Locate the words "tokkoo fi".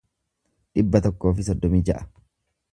1.09-1.47